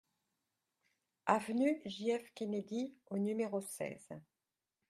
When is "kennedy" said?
2.33-2.95